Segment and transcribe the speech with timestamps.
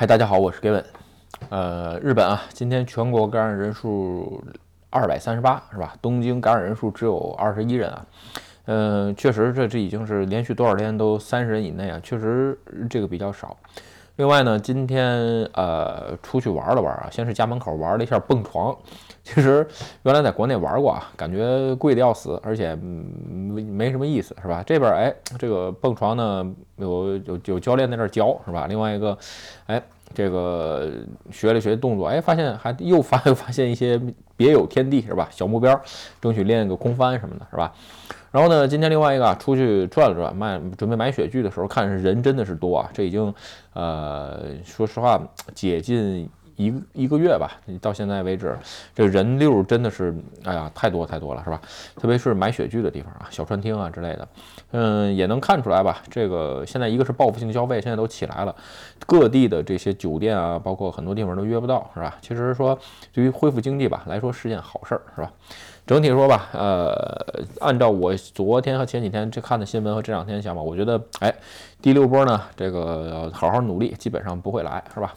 [0.00, 0.82] 嗨，大家好，我是 Gavin。
[1.50, 4.42] 呃，日本啊，今天全国感染人数
[4.88, 5.94] 二百三十八，是吧？
[6.00, 8.06] 东京感染人数只有二十一人啊。
[8.64, 12.58] 嗯，确实，这这已经是连续多少天都三十人以内啊，确实
[12.88, 13.54] 这个比较少。
[14.20, 15.16] 另外呢，今天
[15.54, 18.76] 呃出去玩了玩啊，先是家门口玩了一下蹦床。
[19.24, 19.66] 其实
[20.02, 24.62] 原来在国内玩过啊，感觉贵的要死，而且没没什么意思，是吧？
[24.66, 28.66] 这边哎，这个蹦床呢有有有教练在这教，是吧？
[28.66, 29.16] 另外一个，
[29.64, 29.82] 哎，
[30.12, 30.92] 这个
[31.30, 33.98] 学了学动作，哎，发现还又发又 发现一些
[34.36, 35.28] 别有天地，是吧？
[35.30, 35.80] 小目标，
[36.20, 37.72] 争取练个空翻什么的，是吧？
[38.30, 42.88] 然后呢，今天另外一个啊出去转了转，买准备买雪具的时候，看是人真的是多啊！
[42.92, 43.34] 这已经，
[43.72, 45.20] 呃，说实话，
[45.54, 48.56] 解禁一一个月吧，到现在为止，
[48.94, 51.60] 这人流真的是，哎呀，太多太多了，是吧？
[51.96, 54.28] 特别是买雪具的地方啊，小餐厅啊之类的，
[54.72, 56.02] 嗯，也能看出来吧？
[56.08, 58.54] 这个现在一个是报复性消费，现在都起来了，
[59.06, 62.16] 各地的这些酒店啊，包括很多地方都约不到，是吧？
[62.20, 62.78] 其实说
[63.12, 65.32] 对于恢复经济吧来说是件好事儿，是吧？
[65.90, 66.94] 整体说吧，呃，
[67.58, 71.34] 按照我昨天和前几天这看的新闻和这两天的想法，我觉得，哎，
[71.82, 75.12] 第六波呢，这个好好努力，基本上不会来，是吧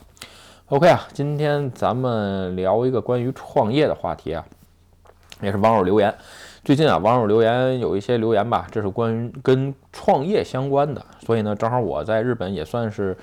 [0.70, 4.44] ？OK 啊，今天咱们聊一个关于创业的话题啊，
[5.42, 6.12] 也是网友留言。
[6.64, 13.16] 最近啊，网友留言有一些留言吧，这是关于跟创业相关的，所以呢，正好我在日本也算是。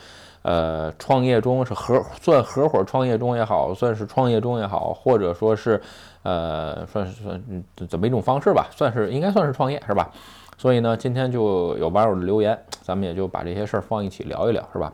[0.42, 5.78] 呃，创业中是合算合伙创业中也好，算是创业中也好，或者说是，
[6.22, 7.42] 呃，算是算
[7.88, 10.10] 怎么一种方式吧，算是应该算是创业是吧？
[10.58, 14.92] 所以呢，今天就有网友的留言，咱们也就把这些事儿放一起聊一聊是吧？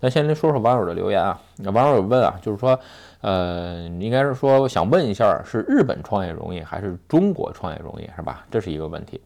[0.00, 1.38] 那先来说说网友的留言啊，
[1.72, 2.76] 网友有问啊，就是说，
[3.20, 8.44] 呃，应该是说想问一下，是日本创业容易还是中国创业容易是吧？
[8.50, 9.20] 这是一个问题。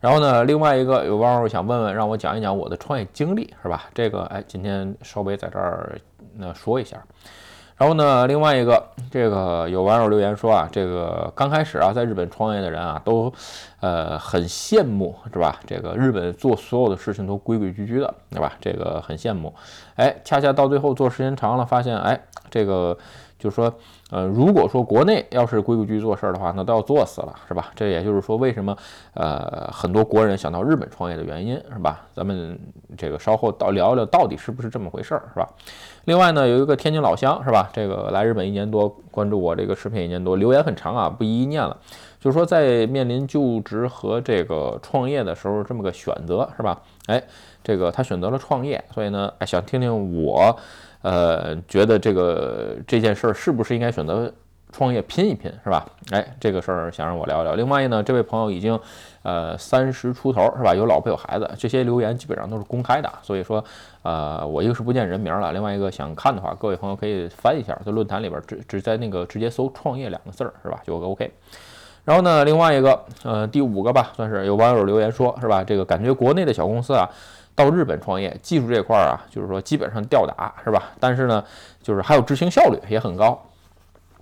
[0.00, 3.84] 然后呢，另外一个有网友想问问，让我讲一讲我的创业经历，是吧？
[3.94, 5.96] 这个哎，今天稍微在这儿
[6.34, 7.00] 那说一下。
[7.76, 13.32] 然后呢，另外一个这个有网友留言说啊，这个刚开始啊，在日本创业的人啊，都
[13.80, 15.60] 呃很羡慕，是吧？
[15.66, 18.52] 这个日本做所有的事情都规规矩矩的，对吧？
[18.60, 19.54] 这个很羡慕。
[19.96, 22.20] 哎，恰恰到最后做时间长了，发现哎，
[22.50, 22.96] 这个。
[23.38, 23.72] 就是说，
[24.10, 27.70] 呃，如果说国内要是规规矩矩做事儿的话，那都要做死了，是吧？
[27.76, 28.74] 这也就是说，为什么
[29.12, 32.06] 呃很多国人想到日本创业的原因，是吧？
[32.14, 32.58] 咱们
[32.96, 35.46] 这个稍后到聊聊到底是不是这么回事儿，是吧？
[36.06, 37.68] 另外呢，有一个天津老乡，是吧？
[37.72, 41.76] 这个来日本一年多，关注我这个视频一年多，留言很长啊，不一一念了。
[42.20, 46.80] 就是说，在面临就职和这个创业的时候，这么个选择，是吧？
[47.06, 47.20] 哎，
[47.64, 50.56] 这个他选择了创业，所以呢，哎，想听听我。
[51.02, 54.32] 呃，觉得这个这件事儿是不是应该选择
[54.76, 55.86] 创业拼一拼，是吧？
[56.10, 57.54] 哎，这个事儿想让我聊聊。
[57.54, 58.78] 另外呢，这位朋友已经
[59.22, 60.74] 呃三十出头，是吧？
[60.74, 63.64] 有老婆有孩子，这些留言基本上都是公开的，所以说
[64.02, 70.78] 呃，我一个是不见人名了，另外一个想看的话，各位朋友可以翻一下，在论坛里边只只在那个直接搜“创业”两个字儿，是吧？
[70.86, 71.32] 就 OK。
[72.04, 75.64] 然后呢，另外一个呃第五个吧，算是有网友留言说，是吧？
[75.64, 77.08] 这个感觉国内的小公司啊。
[77.54, 80.90] 到日本创业，技术这块儿啊，就是说基本上吊打，是吧？
[81.00, 81.42] 但是呢，
[81.82, 83.42] 就是还有执行效率也很高。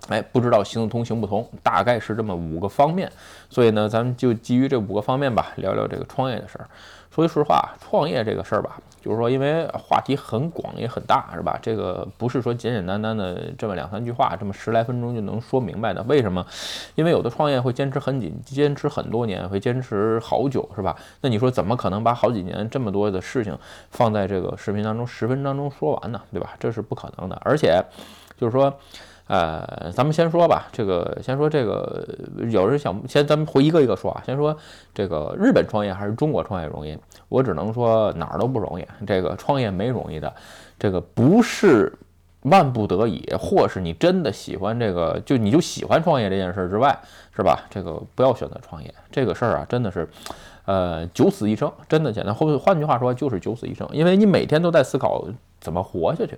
[0.09, 3.11] 哎，不知道行得通行不通，大概是这么五个方面。
[3.49, 6.67] 所以呢，咱们就基于这五个方面吧，聊聊这个创业的事儿。
[7.09, 11.57] 说句实话，创业这个事儿吧，就是说，因为话题很广也很大，是吧？
[11.61, 16.03] 这个不是说简简单单的这么两三句话，这么十来分钟就能说明白的。
[16.03, 16.45] 为什么？
[16.95, 20.93] 因为有的创业会坚持很紧，坚持很多年，会坚持好久，是吧？
[21.21, 23.57] 那你说怎么可能把好几年这么多的事情
[23.91, 26.21] 放在这个视频当中十分钟当中说完呢？
[26.33, 26.49] 对吧？
[26.59, 27.41] 这是不可能的。
[27.45, 27.81] 而且，
[28.37, 28.77] 就是说。
[29.27, 32.07] 呃，咱们先说吧，这个先说这个，
[32.49, 34.21] 有人想先，咱们回一个一个说啊。
[34.23, 34.55] 先说
[34.93, 36.95] 这个日本创业还是中国创业容易？
[37.27, 38.85] 我只能说哪儿都不容易。
[39.07, 40.31] 这个创业没容易的，
[40.77, 41.91] 这个不是
[42.41, 46.95] 万不得已，或是你真的喜欢这个，就你就喜欢创业这件事之外，
[47.35, 47.65] 是吧？
[47.71, 50.07] 这个不要选择创业，这个事儿啊，真的是，
[50.65, 52.35] 呃，九死一生，真的简单。
[52.35, 55.25] 或换句话说，就是九死一生，因为你每天都在思考
[55.59, 56.37] 怎么活下去。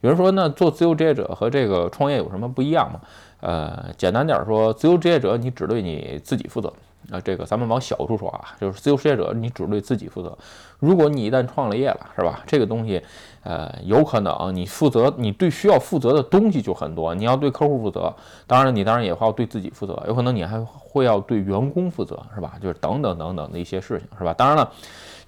[0.00, 3.00] 有人说，那做自由职业者和这个创业有什么不一样吗？
[3.40, 6.72] 呃，简单点说，自由职业者你只对你自己负责。
[7.10, 10.36] 啊，这个咱们往小处说啊，就是自由职业者你只对自己负责。
[10.78, 12.42] 如果你一旦创了业了，是吧？
[12.46, 13.02] 这个东西，
[13.42, 17.14] 呃，有可能你负责，你对需要负责的东西就很多。
[17.14, 18.14] 你要对客户负责，
[18.46, 20.00] 当然，你当然也会要对自己负责。
[20.06, 22.54] 有可能你还会要对员工负责，是吧？
[22.60, 24.32] 就是等等等等的一些事情，是吧？
[24.34, 24.70] 当然了。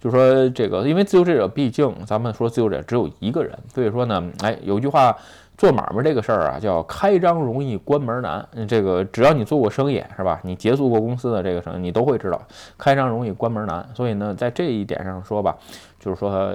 [0.00, 5.14] 就说这个，因为自由职业者毕竟，咱们说自由者只有一个人，所以说呢，哎，有句话，
[5.61, 8.49] 做买卖这个事儿啊，叫开张容易关门难。
[8.67, 10.41] 这个只要你做过生意，是吧？
[10.43, 12.41] 你结束过公司的这个生意，你都会知道，
[12.79, 13.87] 开张容易关门难。
[13.95, 15.55] 所以呢，在这一点上说吧，
[15.99, 16.51] 就是说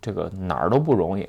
[0.00, 1.28] 这个哪儿都不容易。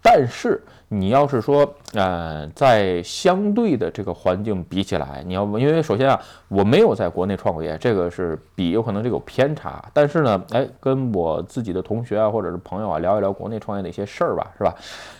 [0.00, 6.18] 但是你要是说，呃，在相对的这个环境比起来，你要因为首先啊，
[6.48, 9.84] 我没有在国内创过业，这个是比有可能这有偏差。
[9.92, 14.74] 但是呢，哎，跟我自己的同学啊或者是朋友啊聊一聊国内创业的一些事儿吧，是吧？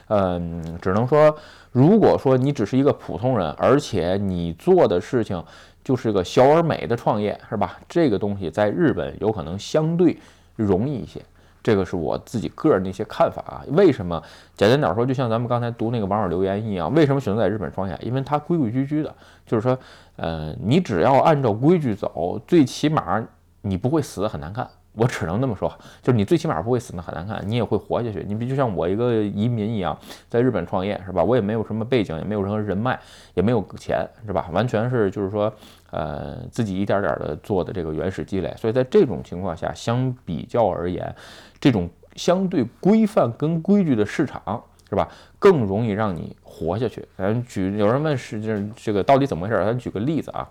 [0.09, 1.37] 嗯，只能说，
[1.71, 5.43] 如果说你只是一个普通人，而且你做的事情
[5.85, 7.79] 就是个小而美的创业，是吧？
[7.87, 10.17] 这个东西在日本有可能相对
[10.57, 11.21] 容易一些。
[11.69, 13.61] 这个是我自己个人的一些看法啊。
[13.73, 14.23] 为什么？
[14.56, 17.99] 简单点说，就像咱们刚才读那个网友留言一样，为什么选择在日本创业？
[18.00, 19.79] 因为它规规矩矩的，就是说，
[20.17, 23.23] 呃，你只要按照规矩走，最起码
[23.61, 24.67] 你不会死的很难看。
[24.99, 25.73] 我只能那么说，
[26.03, 28.25] 就是你最起码不会死得很难看，你也会活下去。
[28.27, 29.97] 你比就像我一个移民一样，
[30.29, 31.23] 在日本创业是吧？
[31.23, 32.99] 我也没有什么背景，也没有任何人脉，
[33.35, 34.50] 也没有钱是吧？
[34.53, 35.53] 完全是就是说，
[35.93, 38.53] 呃，自己一点点的做的这个原始积累。
[38.56, 41.15] 所以在这种情况下，相比较而言，
[41.61, 44.61] 这种相对规范跟规矩的市场
[44.91, 45.09] 是吧，
[45.39, 47.06] 更容易让你活下去。
[47.17, 49.65] 咱举有人问是这这个到底怎么回事？
[49.65, 50.49] 咱举个例子啊，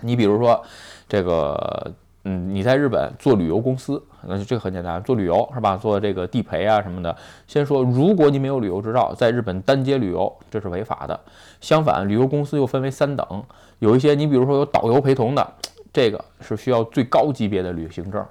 [0.00, 0.64] 你比如说
[1.06, 1.92] 这个。
[2.24, 5.76] 嗯，你在日本做旅游公司，那就这个很简单，做旅游是吧？
[5.76, 7.16] 做这个地陪啊什么的。
[7.46, 11.18] 先说，如果你没有旅游执照，在日本单接旅游，这是违法的。
[11.60, 13.44] 相反，旅游公司又分为三等，
[13.78, 15.54] 有一些你比如说有导游陪同的，
[15.92, 18.22] 这个是需要最高级别的旅行证。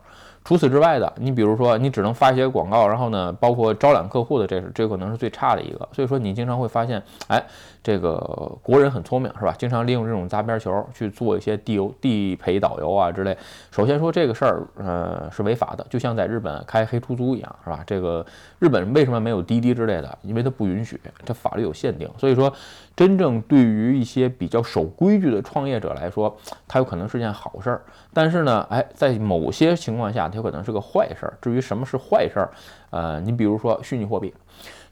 [0.49, 5.87] 除此之外的，你比如说，你只能发一些广告，然后呢，包括招揽客户的，这是这可能是最差的一个。
[5.91, 7.45] 所以说，你经常会发现，哎，
[7.83, 8.17] 这个
[8.63, 9.53] 国人很聪明，是吧？
[9.59, 13.37] 经常利用这种砸边球去做一些地游、地陪导游啊之类。
[13.69, 17.83] 首先说这个事儿，呃，是违法的，就像在日本开黑出租一样，是吧？
[17.85, 18.25] 这个
[18.57, 20.17] 日本为什么没有滴滴之类的？
[20.23, 22.09] 因为它不允许，这法律有限定。
[22.17, 22.51] 所以说，
[22.95, 26.35] 真正对于一些比较守规矩的创业者来说，
[26.67, 27.83] 它有可能是件好事儿。
[28.11, 31.37] 但是呢，哎，在某些情况下，它有可能是个坏事儿。
[31.41, 32.49] 至于什么是坏事儿，
[32.89, 34.33] 呃，你比如说虚拟货币，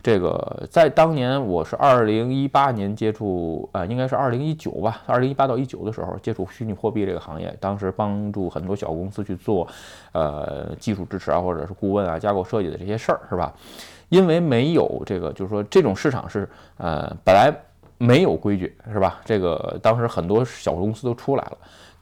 [0.03, 9.67] 这个在当年我是二零一八年接触，呃，应该是二零一九吧，二零一八到一九的时候接触虚拟货币这个行业，当时帮助很多小公司去做，
[10.11, 13.53] 呃，技术支持啊，或者是顾问啊，架构设计的这些事儿，是吧？
[14.09, 16.47] 因为没有这个，就是说这种市场是，
[16.77, 17.53] 呃，本来
[17.97, 19.19] 没有规矩，是吧？
[19.25, 21.57] 这个当时很多小公司都出来了。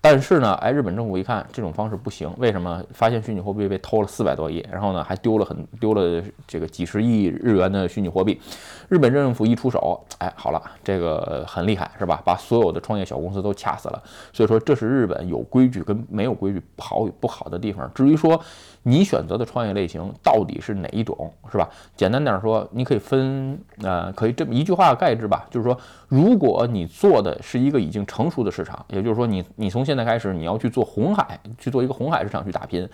[0.08, 2.80] 但是呢，哎，日本政府一看这种方式不行，为什么？
[2.94, 8.40] 发现虚拟货币被偷了四百多亿，然后呢，还丢了很丢了这个几十亿日元的虚拟货币。
[8.88, 12.22] 日本政府一出手，哎，好了，这个很厉害，是吧？
[12.24, 14.04] 把所有的创业小公司都掐死了。
[14.32, 17.92] 所以说，这是日本有规矩跟没有规矩好与不好的地方。
[17.96, 18.40] 至于说
[18.84, 21.68] 你选择的创业类型到底是哪一种，是吧？
[21.96, 25.76] 简单点说，你可以分，呃，可以这么一句话概之吧，就是说，
[26.08, 32.88] 如果你做的是一个已经成熟的市场，也就是说，你你从现现在开始你要去做红海，去做一个红海市场去打拼，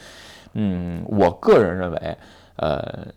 [0.53, 2.18] 嗯，我个人认为，
[2.57, 3.07] 呃，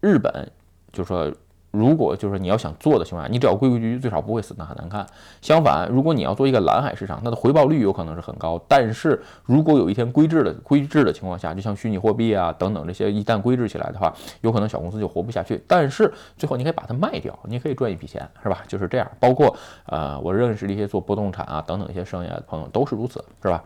[0.00, 0.50] 日本
[0.92, 1.30] 就说。
[1.74, 5.04] 如果就是你要想做的情况下，你只要规规矩矩，最少不会死得很难看。
[5.42, 8.60] 相反，如果你要做一个蓝海市场，它的回报率有可能是很高。
[8.68, 15.60] 但是如果有一天规制的 规制的情况下，就像虚拟货币啊等等这些，一旦规制起来的话，有可能小公司就活不下去。
[15.66, 18.62] 但是最后你可以把它卖掉，你可以赚一笔钱，是吧？
[18.68, 19.10] 就是这样。
[19.18, 19.54] 包括
[19.86, 23.64] 呃，我认识的一些做不动产啊等等一些生意的朋友都是如此，是吧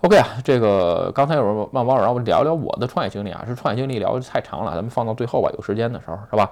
[0.00, 6.50] ？OK 啊，这个刚才有人问网友让我聊聊我的创业经历啊，是创业经历聊的太长了，咱们放到最后吧，有时间的时候，是吧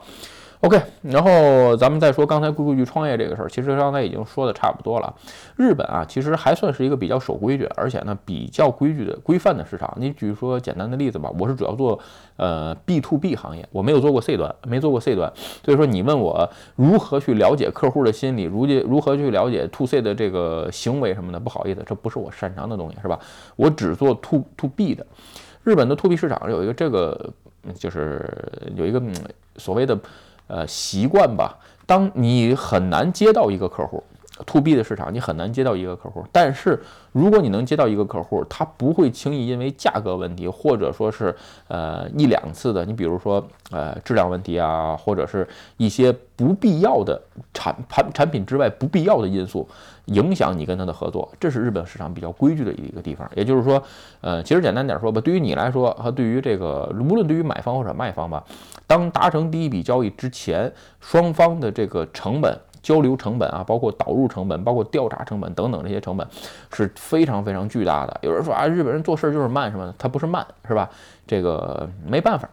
[0.63, 5.13] ？OK，然后咱们再说刚才规规矩创业这个事儿，其实刚才已经说的差不多了。
[5.57, 9.93] 日本啊，其实还算是一个比较守规矩，而且呢比较规矩的规范的市场。
[9.97, 11.99] 你举说简单的例子吧，我是主要做
[12.37, 15.33] 呃 B to B 行业，我没有做过 C 端，没做过 C 端，
[15.65, 23.19] 所以说你问我如何去了解客户的心理，如如何去了解 To C 的这个行为什么的，不好意思，这不是我擅长的东西，是吧？
[23.57, 25.05] 我只做 To To B 的。
[25.65, 27.31] 日本的 To B 市场有一个这个，
[27.75, 28.25] 就是
[28.77, 29.03] 有一个
[29.57, 29.99] 所谓的。
[30.53, 31.57] 呃，习惯吧。
[31.87, 34.05] 当你很难接到一个客户
[34.47, 36.25] ，to B 的市场，你很难接到一个客户。
[36.33, 36.81] 但是
[37.13, 41.35] 如果你能接到一个客户，他不会轻易因为价格问题，或者说是
[41.69, 45.47] 呃一两次的，你比如说呃质量问题啊，或者是
[45.77, 47.21] 一些不必要的
[47.53, 49.69] 产产产品之外不必要的因素。
[50.07, 53.31] 影响你跟他的合作，这是日本市场比较规矩的一个地方。
[53.37, 53.81] 也就是说，
[54.21, 58.43] 呃，其实简单点说吧，对于你来说和对于这个无论对于买方或者卖方吧，
[58.85, 60.71] 当达成第一笔交易之前，
[61.01, 66.27] 双方的这个成本、交流成本啊，包括导入成本、包括调查成本等等这些成本
[66.73, 68.19] 是非常非常巨大的。
[68.23, 70.91] 有人说啊，日本人做事就是慢什么的，他不是慢，是吧？
[71.27, 72.49] 这个没办法。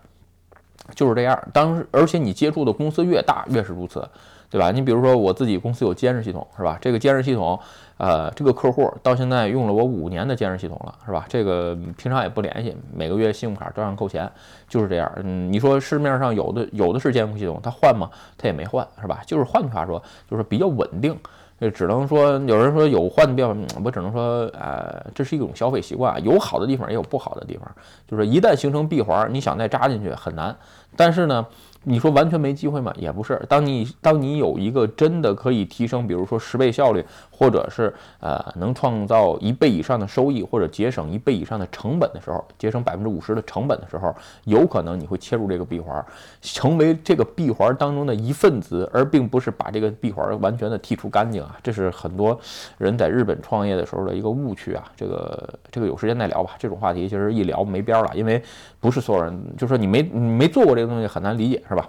[0.95, 1.39] 就是这样。
[1.53, 4.07] 当，而且你接触的公司越大，越是如此，
[4.49, 4.71] 对吧？
[4.71, 6.77] 你比如说我自己公司有监视系统，是吧？
[6.81, 7.59] 这个监视系统，
[7.97, 11.25] 呃，这个客户到现在用了我五年的监视系统了，是吧？
[11.29, 14.27] 这个平常也不联系，每个月信用卡照样扣钱，
[14.67, 15.11] 就是这样。
[15.17, 18.09] 嗯，你说市面上有的有的是监控系统，它换吗？
[18.39, 19.21] 它也没换，是吧？
[19.27, 21.15] 就是换句话说，就是比较稳定。
[21.59, 27.69] 这只能说，有人说有换的地方，我只能说，呃，这是一种消费习惯，有好的地方，也有不好的地方。
[28.07, 30.55] 就是一旦形成闭环，你想再扎进去很难。
[30.95, 31.45] 但是呢。
[31.83, 32.93] 你说完全没机会吗？
[32.97, 33.41] 也不是。
[33.47, 46.05] 当你当你有一个真的可以提升，比如说十倍效率，或者是呃能创造一倍以上的收益，或者节省一倍以上的成本的时候，节省百分之五十的成本的时候，有可能你会切入这个闭环，
[46.41, 51.57] 成为这个闭环当中的一份子，而并不是把这个闭环完全的剔除干净啊。
[51.63, 52.37] 这是很多
[52.77, 54.83] 人在日本创业的时候的一个误区啊。
[54.97, 56.51] 这个这个有时间再聊吧。
[56.59, 58.43] 这种话题其实一聊没边儿了，因为
[58.81, 61.63] 不是所有人，就说你没你没做过这个东西很难理解。
[61.69, 61.87] 是吧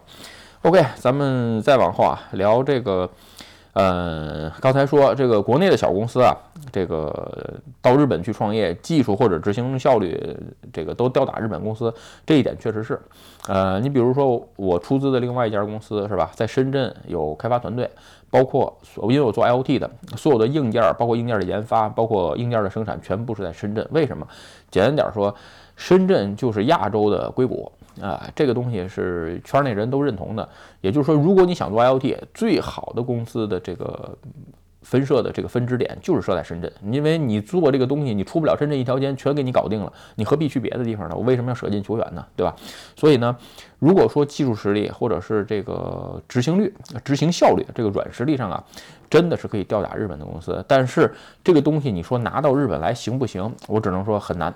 [0.63, 3.09] ？OK，咱们再往后啊，聊这个，
[3.73, 6.37] 呃，刚才说这个国内的小公司啊，
[6.71, 10.37] 这个到日本去创业，技术或者执行效率，
[10.71, 11.93] 这个都吊打日本公司，
[12.27, 13.01] 这一点确实是。
[13.49, 17.89] 呃，你比如说我出资的另外一家公司是吧，在深圳有开发团队，
[18.29, 23.89] 包括所因为我做 IOT 的，所有的硬件，包括硬件的研发，包括硬件的生产，全部是在深圳。
[23.93, 24.27] 为什么？
[24.71, 25.35] 简单点说，
[25.75, 27.73] 深圳就是亚洲的硅谷。
[28.01, 30.49] 啊，这个东西是圈内人都认同的。
[30.81, 34.17] 也就是说，如果你想做 IoT，最好的公司的这个
[34.83, 41.15] 分设的这个分支点就是设在深圳，因为你做这个东西，你出不了深圳一条街，全给你搞定了，你何必去别的地方呢？
[41.15, 42.25] 我为什么要舍近求远呢？
[42.35, 42.57] 对吧？
[42.97, 43.37] 所以呢，
[43.79, 46.73] 如果说技术实力或者是这个执行率、
[47.05, 48.65] 执行效率这个软实力上啊，
[49.11, 50.65] 真的是可以吊打日本的公司。
[50.67, 51.15] 但是
[51.45, 53.55] 这个东西你说拿到日本来行不行？
[53.69, 54.53] 我只能说很难。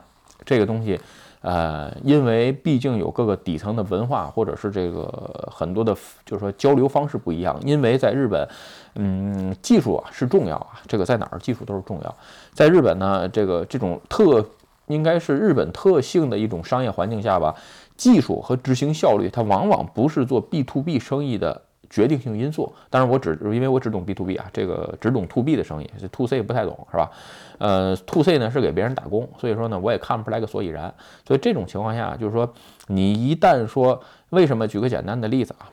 [0.47, 0.99] 这个东西。
[1.45, 7.55] 呃，因为毕竟有各个底层的文化，或者是这个很多的，就是说交流方式不一样。
[7.63, 8.49] 因为在日本，
[8.95, 12.17] 嗯，技术啊是重要啊，这个在哪儿技术都是重要。
[12.55, 14.43] 在日本呢，这个这种特
[14.87, 17.55] 应该是日本特性的一种商业环境下吧，
[17.95, 21.61] 技术和执行效率，它往往不是做 B to B 生意的。
[21.91, 27.11] 决定性因素，当然我只因为我只懂 B to B 啊，这个只懂 to B 的生意这，to C 不太懂，是吧？
[27.59, 30.93] 呃，to C 呢是给别人打工，所以说呢我也看不出来个所以然。
[31.27, 32.53] 所以这种情况下，就是说
[32.89, 34.01] 你一旦说
[34.31, 34.67] 为什么？
[34.67, 35.69] 举个简单的例子啊，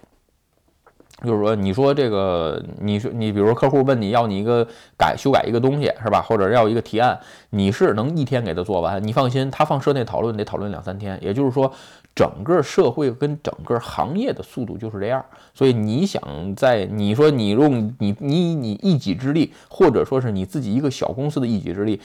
[1.23, 6.21] 就是说你说这个，你说你比如说客户问你要你一个改修改一个东西是吧？
[6.21, 7.19] 或者要一个提案，
[7.51, 9.01] 你是能一天给他做完？
[9.03, 11.71] 你放心，他放社内讨论得讨论两三天，也就是说。
[12.13, 16.21] 整个社会跟整个行业的速度就是这样，所以你想
[16.55, 22.01] 在你说你用你你你一己之力，或者说是你自己一个小公司的一己之力，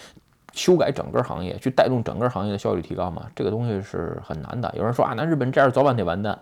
[0.53, 3.27] 修改整个行业，去带动整个行业的效率提高嘛？
[3.35, 4.73] 这个东西是很难的。
[4.77, 6.39] 有人说啊，那日本这样早晚得完蛋。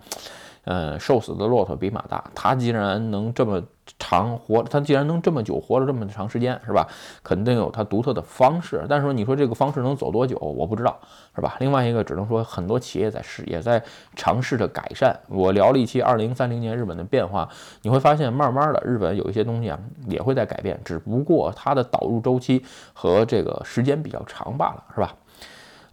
[0.65, 3.63] 呃，瘦死的骆驼比马大，他既然能这么。
[3.99, 6.89] 长活，他既然能这么久活了这么长时间，是吧？
[7.23, 8.83] 肯定有他独特的方式。
[8.89, 10.99] 但是说，你说这个方式能走多久，我不知道，
[11.35, 11.57] 是吧？
[11.61, 13.85] 另外一个，只能说很多企业在试，也在
[14.17, 15.15] 尝试着改善。
[15.29, 17.47] 我聊了一期二零三零年日本的变化，
[17.83, 19.79] 你会发现，慢慢的，日本有一些东西啊，
[20.09, 25.15] 也会在改变，只不过它的导入周期和这个时间比较长罢了，是吧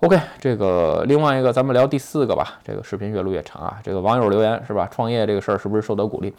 [0.01, 2.59] ？OK，这个另外一个，咱们聊第四个吧。
[2.63, 3.79] 这个视频越录越长啊。
[3.83, 4.89] 这个网友留言是吧？
[4.91, 6.33] 创业这个事儿是不是受到鼓励？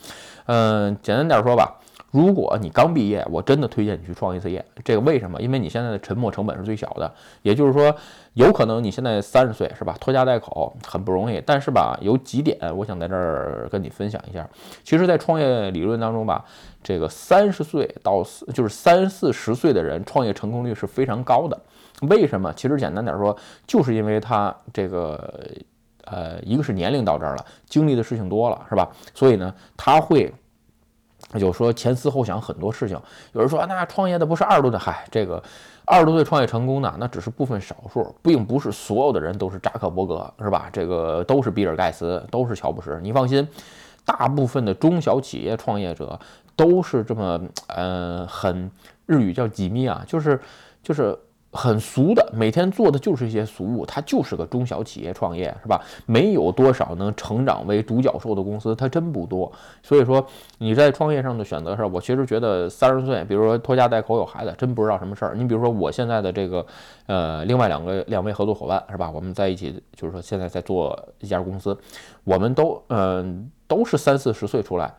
[0.46, 1.78] 嗯，简单点说吧，
[2.10, 4.64] 如果你刚毕业，我真的推荐你去创一次业。
[4.82, 5.40] 这个为什么？
[5.40, 7.08] 因为你现在的沉没成本是最小的。
[7.42, 7.94] 也就是说，
[8.34, 9.96] 有可能你现在三十岁是吧？
[10.00, 11.40] 拖家带口很不容易。
[11.46, 14.44] 但是吧，有几点我想在这儿跟你分享一下。
[14.82, 16.44] 其实，在创业理论当中吧，
[16.82, 21.56] 这个三十岁到四就是三四十岁的人创业成功率是非常高的。
[22.00, 22.52] 为什么？
[22.54, 25.40] 其实简单点说，就是因为他这个，
[26.04, 28.88] 呃，一个是年龄到这儿了，经历的事情多了，是吧？
[29.14, 30.34] 所以呢，他会
[31.34, 33.00] 有说前思后想很多事情。
[33.32, 34.76] 有人说，那创业的不是二十多的？
[34.76, 35.40] 嗨，这个
[35.84, 40.68] 二十多岁创业成功的，那只是部分少数，并不是所有的人都是扎克伯格，是吧？
[40.72, 42.98] 这个都是比尔盖茨，都是乔布斯。
[43.00, 43.46] 你放心，
[44.04, 46.18] 大部分的中小企业创业者
[46.56, 48.68] 都是这么，呃，很
[49.06, 50.40] 日语叫几密啊，就是
[50.82, 51.16] 就是。
[51.54, 55.78] 很俗的，每天做的就是一些俗务，它就是个中小企业创业，是吧？
[56.06, 59.52] 没有多少能成长为独角兽的公司，它真不多。
[59.82, 65.34] 所以说你在创业上的选择上，我其实觉得三十岁，比如说拖家带口有孩子，真不知道什么事儿。
[65.34, 66.64] 你比如说我现在的这个，
[67.06, 69.10] 呃，另外两个两位合作伙伴，是吧？
[69.10, 71.76] 我们在一起，就是说现在在做一家公司，
[72.24, 74.90] 我们都嗯都是三四十岁出来。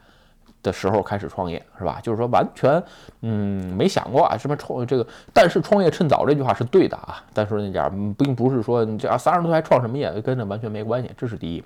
[0.63, 1.99] 的时候开始创业是吧？
[2.01, 2.81] 就是说完全，
[3.21, 7.21] 嗯，没想过啊什么创这个，但是创业趁早这句话是对的啊。
[7.33, 11.63] 但是那点并不是说你这啊三十多岁还创什么业，跟这完全没关系，这是第一。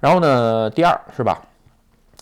[0.00, 1.40] 然后呢，第二是吧？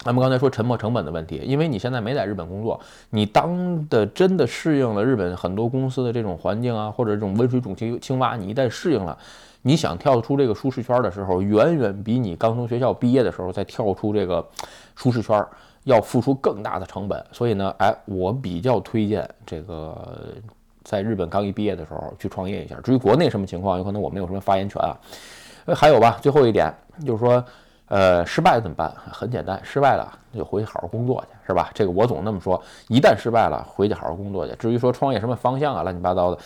[0.05, 9.17] 咱们刚才说沉没成本的问题，因为你现在没在日本工作，你当的真的适应了日本很多公司的这种环境啊，或者这种温水煮青青蛙，你一旦适应了，
[9.63, 14.45] 你想跳出这个舒适圈的时候，远远比你刚从学校毕业的时候再跳出这个
[14.97, 15.47] 舒适圈
[15.85, 17.25] 要付出更大的成本。
[17.33, 19.97] 所以呢，哎，我比较推荐这个
[20.85, 22.77] 在日本刚一毕业的时候去创业一下。
[22.83, 24.97] 至于国内什么情况，有可能我没有什么发言权啊。
[25.67, 26.73] 呃，还有吧，最后一点
[27.07, 27.45] 就是说。
[27.89, 28.91] 呃，失败了怎么办？
[29.11, 31.71] 很简单，失败了就回去好好工作去，是吧？
[31.75, 32.59] 这个我总那么说，
[32.89, 34.55] 一旦失败了，回去好好工作去。
[34.55, 36.39] 至于说创业什么方向啊，乱七八糟的，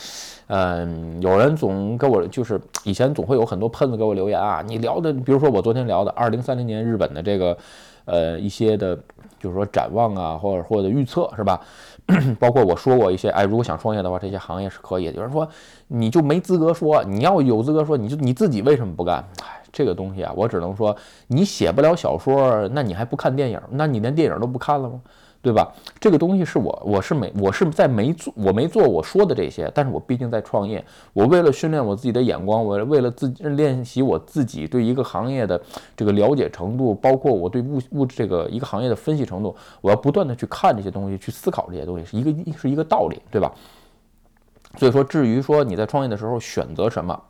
[0.48, 7.56] 嗯，有人总给我就是以前总会有很多喷子给我留言啊，你聊的，比如说我昨天聊的二零三零年日本的这个，
[8.06, 8.96] 呃，一些的，
[9.38, 11.60] 就是说展望啊，或者或者预测是吧？
[12.40, 15.04] 包括我说过一些，哎，如果想创业的话，这些行业是可以。
[15.14, 15.46] 有人说
[15.88, 19.18] 你就没资格说，你要有资格说，你就你自己为什么不干？
[19.42, 19.60] 哎。
[19.72, 20.96] 这个东西啊，我只能说，
[21.26, 23.60] 你写不了小说，那你还不看电影？
[23.72, 24.98] 那你连电影都不看了吗？
[25.46, 25.72] 对吧？
[26.00, 35.62] 这个东西是我，我是没，我是在没做，我没做我说的这些，但是我毕竟在创业，我为了训练我自己的眼光，我为了自己练习我自己对一个行业的
[35.96, 43.52] 这个了解程度，包括我对物物质这个一个行业的分析程度，我要不断的去看这些东西，去思考这些东西，是一个是一个道理，对吧？
[44.76, 47.22] 所以说，至于说你在创业的时候选择什么？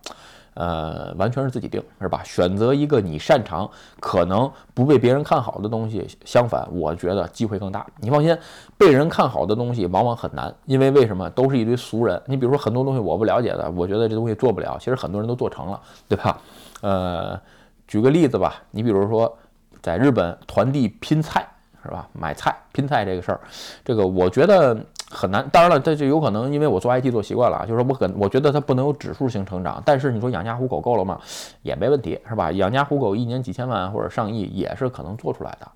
[0.56, 2.22] 呃，完全是自己定，是吧？
[2.24, 3.70] 选择一个你擅长、
[4.00, 6.08] 可能不被别人看好的东西。
[6.24, 7.86] 相反，我觉得机会更大。
[8.00, 8.36] 你放心，
[8.78, 11.28] 被人看好的东西往往很难，因为为什么？
[11.30, 12.20] 都是一堆俗人。
[12.24, 16.40] 你比如说很多东西我不了解的，我觉得这东西做不了，其实很多人都做成了，对吧？
[16.80, 17.38] 呃，
[17.86, 19.36] 举个例子吧，你比如说
[19.82, 21.46] 在日本团地拼菜，
[21.84, 22.08] 是吧？
[22.14, 23.40] 买菜拼菜这个事儿，
[23.84, 24.74] 这个我觉得。
[25.10, 29.80] 很难，当然了，这就有可能，因为我做 IT 做习惯了，就是我很，我觉得它不能有指数性成长。
[29.84, 31.20] 但是你说养家糊口够了吗？
[31.62, 32.50] 也没问题，是吧？
[32.50, 35.68] 养家糊口一年几千万或者上亿也是可能做出来的。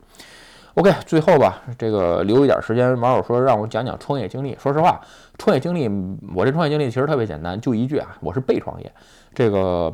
[0.75, 4.57] OK，最后吧，这个留一点时间，网友说让我讲讲创业经历。
[4.59, 5.01] 说实话，
[5.39, 5.89] 创业经历，
[6.35, 8.93] 我这创业经历其实特别简单，就一句啊，我是被创业。
[9.33, 9.93] 这个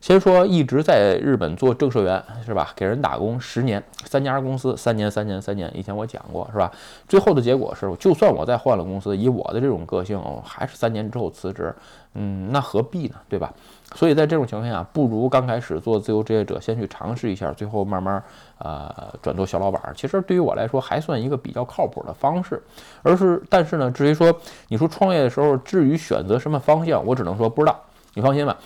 [0.00, 2.70] 先说一直在日本做正社员是吧？
[2.76, 5.70] 给人打工十年，三家公司，三年三年三年。
[5.74, 6.70] 以前我讲过是吧？
[7.08, 11.74] 最后的结果是，就算我再换了公司，以我的这种个性，还是三年之后辞职。
[12.16, 13.16] 嗯，那何必呢？
[13.28, 13.52] 对吧？
[13.94, 18.22] 所以在这种情况下，不如刚开始做自由职业者，先去尝试一下，最后慢慢
[18.58, 19.80] 呃转做小老板。
[19.96, 22.62] 其实对于我来说，还算一个比较靠谱的方式。
[23.02, 24.32] 而是，但是呢，至于说
[24.68, 27.80] 你说创业的时候，至于选择什么方向，我只能说不知道。
[28.14, 28.56] 你放心吧，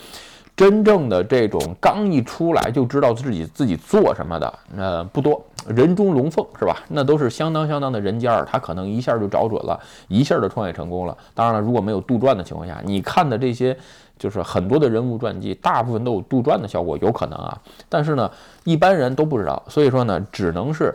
[0.57, 6.77] 真正的这种刚一出来就知道自己自己做什么的，呃，不多，人中龙凤是吧？
[6.89, 11.17] 那都是相当相当的人尖儿，他可能一下就找准了，一下就创业成功了。
[11.35, 13.77] 当然了，如果没有杜撰的情况下，你看的这些
[14.19, 17.57] 就是很多的人物传记，大部分都有杜撰的效果，有可能啊。
[17.89, 18.31] 但是呢，
[18.65, 20.93] 一般人都不知道，所以说呢，只能是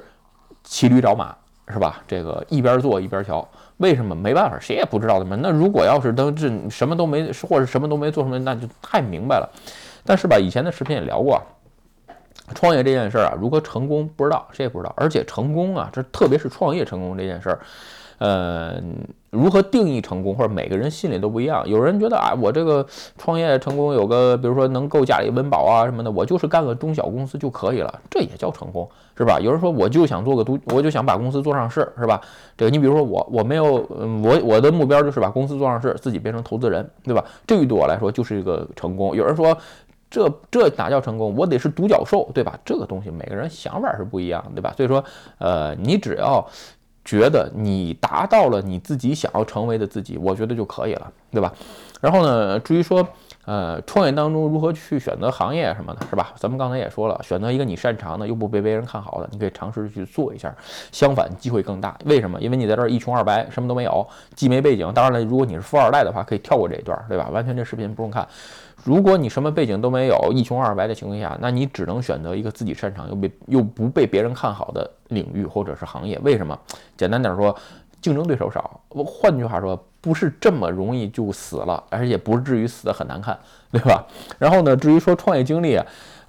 [0.63, 1.33] 骑驴找马，
[1.67, 2.01] 是吧？
[2.07, 3.47] 这个一边做一边瞧。
[3.77, 4.57] 为什么没办法？
[4.59, 5.37] 谁也不知道的嘛。
[5.41, 9.49] 那如果要是都这什么都没，或者什么都没做出来，那就太明白了。
[10.05, 11.41] 但是吧，以前的视频也聊过，
[12.53, 14.93] 创业这件事儿啊，如何成功不知道，谁也不知道。
[14.95, 17.59] 而且成功啊，这特别是创业成功这件事儿。
[18.19, 18.81] 呃，
[19.31, 21.67] 如何定义成功，或者每个人心里都不一样。
[21.67, 22.85] 有人觉得啊，我这个
[23.17, 29.39] 创业成功有个，比如说能够家里温饱啊什么的，我就是干个中小公司就可以了，这也叫成功，是吧？
[29.39, 32.19] 有人说我就想做个独，我就想把公司做上市，是吧？
[32.57, 37.23] 这个你比如说我，我没有，嗯我我的目标就是把公司做上市，自己变成投资人，对吧？
[37.45, 39.15] 这个对我来说就是一个成功。
[39.15, 39.57] 有人说
[40.09, 41.35] 这这哪叫成功？
[41.35, 42.59] 我得是独角兽，对吧？
[42.65, 44.73] 这个东西每个人想法是不一样，对吧？
[44.75, 45.03] 所以说，
[45.37, 46.45] 呃，你只要。
[47.05, 51.53] 觉得你达到了你自己想要成为的自己，我觉得就可以了，对吧？
[51.99, 53.05] 然后呢，至于说，
[53.45, 56.31] 呃，创业当中如何去选择行业什么的，是吧？
[56.37, 60.55] 咱们刚才也说了，选择一个你擅长的又不被别人看好的，你可以尝试去做一下。
[60.93, 61.97] 相反，机会更大。
[62.05, 62.39] 为什么？
[62.39, 64.89] 因为你在这儿一穷二白，什么都没有，既没背景。
[64.93, 67.29] 当然了，如果你是富二代的话，可以跳过这一段，对吧？
[67.33, 68.25] 完全这视频不用看。
[68.85, 76.17] 如果你什么背景都没有，一穷二白的情况下，那你只能选择一个自己擅长又被又不被别人看好的领域或者是行业。
[76.23, 76.57] 为什么？
[76.95, 77.53] 简单点说，
[78.01, 78.79] 竞争对手少。
[79.05, 83.39] 换句话说，不是这么容易就死了，而且不至于死得很难看，
[83.71, 84.05] 对吧？
[84.37, 85.79] 然后呢，至于说创业经历。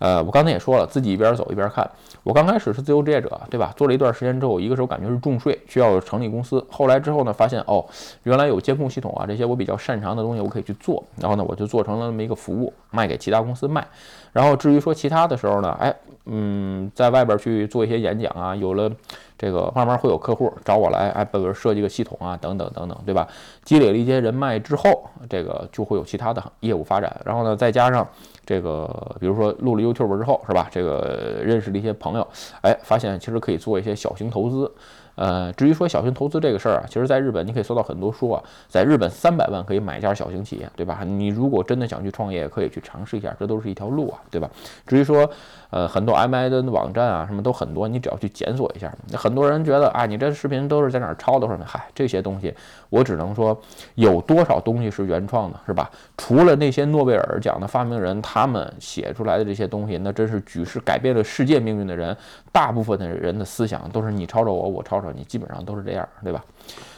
[0.05, 1.91] 呃，我刚才也说了，自己一边走一边看。
[2.23, 3.73] 我刚开始是自由职业者，对吧？
[3.75, 6.63] 做了一段时间之后，一个时候感觉是重税，需要成立公司。
[6.71, 7.83] 后来之后呢，发现哦，
[8.25, 11.03] 原来有监控系统啊，这些我比较擅长的东西，我可以去做。
[11.17, 13.87] 然后呢，我就做成了那么一个服务，卖给其他公司卖。
[14.31, 15.95] 然后至于说其他的时候呢，哎，
[16.27, 18.91] 嗯，在外边去做一些演讲啊，有了
[19.39, 23.27] 这个慢慢会有客户找我来，哎，比如设计个系统啊，等等等等，对吧？
[23.63, 27.11] 积累了一些人脉之后，这个就会有其他的业务发展。
[27.25, 28.07] 然后呢，再加上。
[28.47, 30.69] 这个比如说录了 YouTube 之后，是吧？
[30.71, 32.27] 这个认识了一些朋友，
[32.63, 34.71] 哎，发现其实可以做一些小型投资。
[35.17, 41.01] 呃，至于说小型投资这个事儿啊，其实在日本你可以搜到很多书啊，在日本三百万可以买一家小型企业，对吧？
[41.05, 44.51] 你如果真的想去创业，可以去尝试一下，这都是一条路啊，对吧？
[44.87, 45.29] 至于说，
[45.71, 48.93] 呃，很多 M I 的网站啊，什么都很多，你只要去检索一下。
[49.15, 51.65] 很多人觉得啊，你这视频都是在哪儿抄的什么？
[51.67, 52.53] 嗨，这些东西
[52.91, 53.57] 我只能说，
[53.95, 55.91] 有多少东西是原创的，是吧？
[56.17, 62.17] 除了那些诺贝尔奖的发明人，他们写出来的这些东西，那真是举世改变了世界命运的人。
[62.55, 65.03] 大部分的人的思想都是你抄着我，我抄。
[65.11, 66.45] 你基本上都是这样，对吧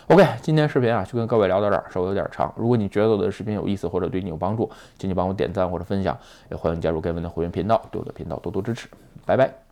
[0.09, 2.53] ？OK，今天视频啊就跟各位聊到这儿，稍微有点长。
[2.59, 6.15] 如果你觉得我的视频有意思或者对你有帮助，请你帮我点赞或者分享，
[6.51, 8.87] 也欢迎加入盖文的会员频道，对我的频道多多支持。
[9.25, 9.66] 拜拜。